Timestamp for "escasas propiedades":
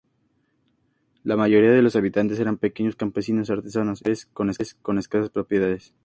4.97-5.93